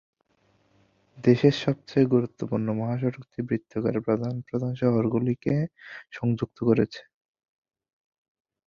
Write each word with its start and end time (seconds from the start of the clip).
দেশের 1.17 1.55
সবচেয়ে 1.63 2.11
গুরুত্বপূর্ণ 2.13 2.67
মহাসড়কটি 2.79 3.39
বৃত্তাকারে 3.49 3.99
প্রধান 4.07 4.35
প্রধান 4.47 4.71
শহরগুলিকে 4.81 5.55
সংযুক্ত 6.11 6.57
করেছে। 6.69 7.01